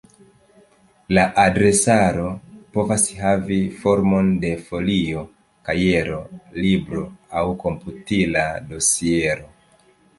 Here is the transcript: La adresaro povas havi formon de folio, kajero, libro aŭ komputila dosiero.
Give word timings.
La 1.17 1.25
adresaro 1.43 2.31
povas 2.79 3.05
havi 3.19 3.59
formon 3.83 4.33
de 4.47 4.53
folio, 4.71 5.25
kajero, 5.71 6.21
libro 6.65 7.09
aŭ 7.45 7.49
komputila 7.65 8.49
dosiero. 8.75 9.51